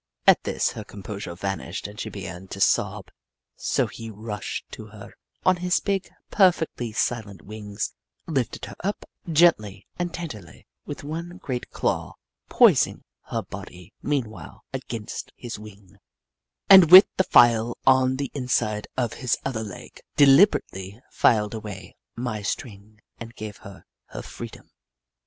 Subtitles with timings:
[0.25, 3.09] At this her composure vanished and she began to sob,
[3.55, 5.13] so he rushed to her,
[5.45, 7.93] on his big, perfectly silent wings,
[8.25, 12.15] lifted her up, gently and tenderly, with one great claw,
[12.49, 15.99] poising her body mean while against his wing,
[16.67, 22.41] and with the file on the inside of his other leg, deliberately filed away my
[22.41, 24.71] string and gave her her freedom.